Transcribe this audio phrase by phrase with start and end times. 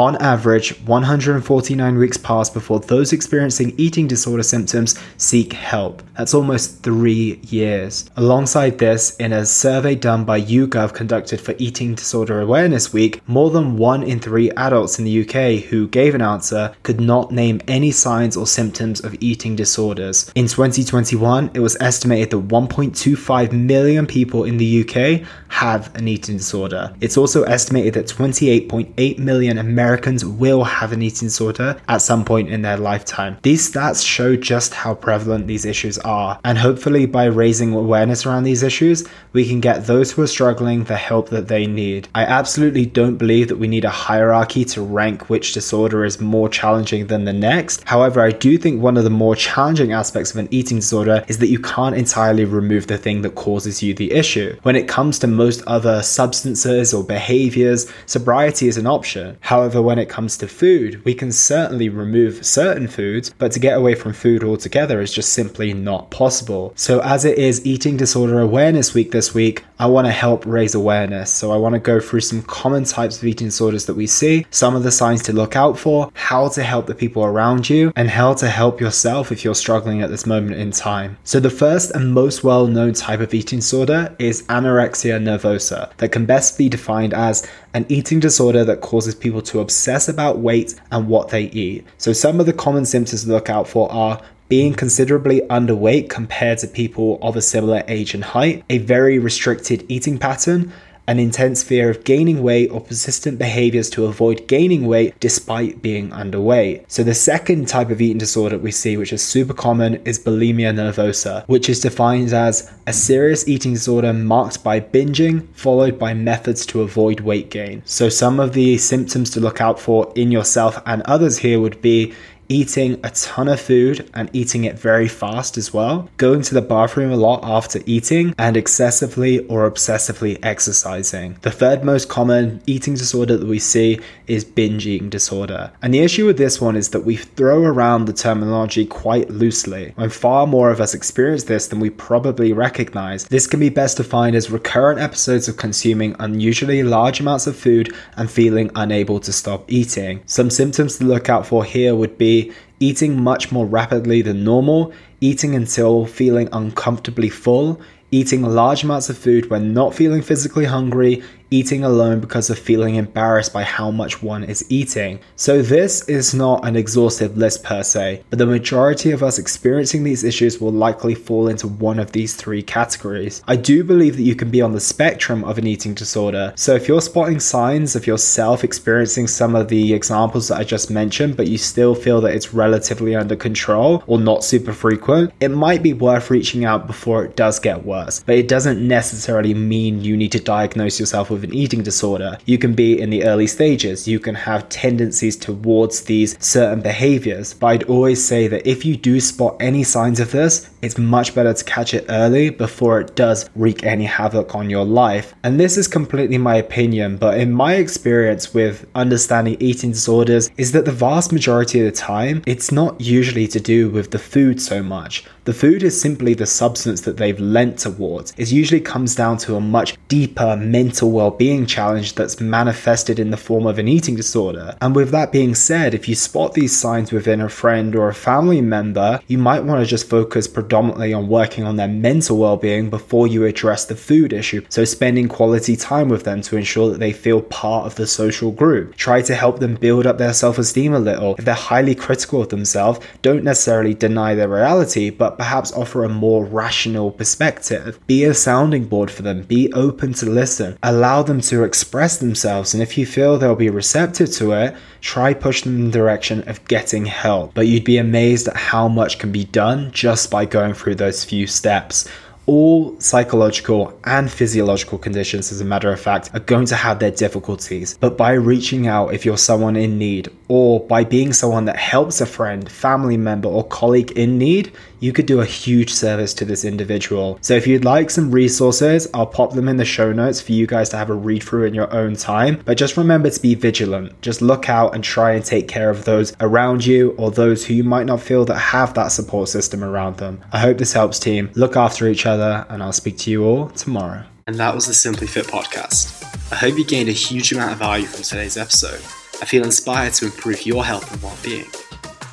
[0.00, 6.02] On average, 149 weeks pass before those experiencing eating disorder symptoms seek help.
[6.16, 8.08] That's almost three years.
[8.16, 13.50] Alongside this, in a survey done by YouGov conducted for Eating Disorder Awareness Week, more
[13.50, 17.60] than one in three adults in the UK who gave an answer could not name
[17.68, 20.32] any signs or symptoms of eating disorders.
[20.34, 26.38] In 2021, it was estimated that 1.25 million people in the UK have an eating
[26.38, 26.94] disorder.
[27.02, 29.89] It's also estimated that 28.8 million Americans
[30.24, 33.36] will have an eating disorder at some point in their lifetime.
[33.42, 38.44] These stats show just how prevalent these issues are, and hopefully, by raising awareness around
[38.44, 42.08] these issues, we can get those who are struggling the help that they need.
[42.14, 46.48] I absolutely don't believe that we need a hierarchy to rank which disorder is more
[46.48, 47.82] challenging than the next.
[47.84, 51.38] However, I do think one of the more challenging aspects of an eating disorder is
[51.38, 54.56] that you can't entirely remove the thing that causes you the issue.
[54.62, 59.36] When it comes to most other substances or behaviors, sobriety is an option.
[59.40, 63.76] However, when it comes to food, we can certainly remove certain foods, but to get
[63.76, 66.72] away from food altogether is just simply not possible.
[66.76, 70.74] So, as it is Eating Disorder Awareness Week this week, I want to help raise
[70.74, 71.32] awareness.
[71.32, 74.44] So, I want to go through some common types of eating disorders that we see,
[74.50, 77.90] some of the signs to look out for, how to help the people around you,
[77.96, 81.16] and how to help yourself if you're struggling at this moment in time.
[81.24, 86.12] So, the first and most well known type of eating disorder is anorexia nervosa, that
[86.12, 90.74] can best be defined as an eating disorder that causes people to obsess about weight
[90.92, 91.86] and what they eat.
[91.96, 96.58] So, some of the common symptoms to look out for are being considerably underweight compared
[96.58, 100.72] to people of a similar age and height, a very restricted eating pattern,
[101.06, 106.10] an intense fear of gaining weight or persistent behaviors to avoid gaining weight despite being
[106.10, 106.84] underweight.
[106.88, 110.74] So, the second type of eating disorder we see, which is super common, is bulimia
[110.74, 116.66] nervosa, which is defined as a serious eating disorder marked by binging, followed by methods
[116.66, 117.82] to avoid weight gain.
[117.84, 121.80] So, some of the symptoms to look out for in yourself and others here would
[121.80, 122.14] be
[122.50, 126.60] eating a ton of food and eating it very fast as well, going to the
[126.60, 131.38] bathroom a lot after eating, and excessively or obsessively exercising.
[131.42, 135.70] The third most common eating disorder that we see is binge eating disorder.
[135.80, 139.92] And the issue with this one is that we throw around the terminology quite loosely.
[139.94, 143.98] When far more of us experience this than we probably recognize, this can be best
[143.98, 149.32] defined as recurrent episodes of consuming unusually large amounts of food and feeling unable to
[149.32, 150.20] stop eating.
[150.26, 152.39] Some symptoms to look out for here would be
[152.78, 157.80] eating much more rapidly than normal, eating until feeling uncomfortably full,
[158.10, 162.94] eating large amounts of food when not feeling physically hungry, eating alone because of feeling
[162.94, 165.20] embarrassed by how much one is eating.
[165.36, 170.04] So, this is not an exhaustive list per se, but the majority of us experiencing
[170.04, 173.42] these issues will likely fall into one of these three categories.
[173.48, 176.52] I do believe that you can be on the spectrum of an eating disorder.
[176.56, 180.90] So, if you're spotting signs of yourself experiencing some of the examples that I just
[180.90, 185.48] mentioned, but you still feel that it's relatively under control or not super frequent, it
[185.48, 188.22] might be worth reaching out before it does get worse.
[188.24, 192.38] But it doesn't necessarily mean you need to diagnose yourself with with an eating disorder.
[192.44, 197.54] You can be in the early stages, you can have tendencies towards these certain behaviors.
[197.54, 201.34] But I'd always say that if you do spot any signs of this, it's much
[201.34, 205.34] better to catch it early before it does wreak any havoc on your life.
[205.42, 210.72] And this is completely my opinion, but in my experience with understanding eating disorders, is
[210.72, 214.60] that the vast majority of the time, it's not usually to do with the food
[214.60, 215.24] so much.
[215.50, 218.32] The food is simply the substance that they've lent towards.
[218.36, 223.32] It usually comes down to a much deeper mental well being challenge that's manifested in
[223.32, 224.76] the form of an eating disorder.
[224.80, 228.14] And with that being said, if you spot these signs within a friend or a
[228.14, 232.56] family member, you might want to just focus predominantly on working on their mental well
[232.56, 234.64] being before you address the food issue.
[234.68, 238.52] So, spending quality time with them to ensure that they feel part of the social
[238.52, 238.94] group.
[238.94, 241.34] Try to help them build up their self esteem a little.
[241.38, 246.08] If they're highly critical of themselves, don't necessarily deny their reality, but perhaps offer a
[246.10, 247.98] more rational perspective.
[248.06, 252.74] Be a sounding board for them, be open to listen, allow them to express themselves,
[252.74, 256.46] and if you feel they'll be receptive to it, try push them in the direction
[256.46, 257.54] of getting help.
[257.54, 261.24] But you'd be amazed at how much can be done just by going through those
[261.24, 262.06] few steps
[262.50, 267.12] all psychological and physiological conditions, as a matter of fact, are going to have their
[267.12, 267.96] difficulties.
[268.00, 272.20] But by reaching out if you're someone in need, or by being someone that helps
[272.20, 276.44] a friend, family member, or colleague in need, you could do a huge service to
[276.44, 277.38] this individual.
[277.40, 280.66] So if you'd like some resources, I'll pop them in the show notes for you
[280.66, 282.62] guys to have a read through in your own time.
[282.64, 284.20] But just remember to be vigilant.
[284.20, 287.74] Just look out and try and take care of those around you or those who
[287.74, 290.42] you might not feel that have that support system around them.
[290.52, 291.50] I hope this helps, team.
[291.54, 294.24] Look after each other, and I'll speak to you all tomorrow.
[294.46, 296.16] And that was the Simply Fit podcast.
[296.52, 299.00] I hope you gained a huge amount of value from today's episode.
[299.40, 301.66] I feel inspired to improve your health and well being.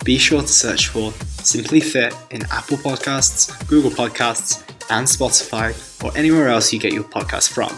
[0.07, 1.11] Be sure to search for
[1.43, 7.03] Simply Fit in Apple Podcasts, Google Podcasts, and Spotify, or anywhere else you get your
[7.03, 7.77] podcast from.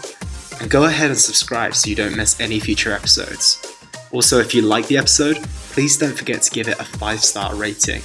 [0.62, 3.76] And go ahead and subscribe so you don't miss any future episodes.
[4.12, 5.38] Also, if you like the episode,
[5.72, 8.00] please don't forget to give it a 5 star rating.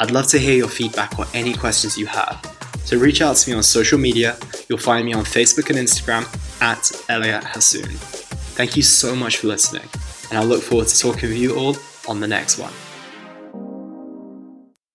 [0.00, 2.40] I'd love to hear your feedback or any questions you have.
[2.86, 4.38] So reach out to me on social media.
[4.70, 6.24] You'll find me on Facebook and Instagram
[6.62, 7.92] at Elliot Hasoon.
[8.56, 9.86] Thank you so much for listening,
[10.30, 11.76] and I look forward to talking with you all
[12.08, 12.72] on the next one.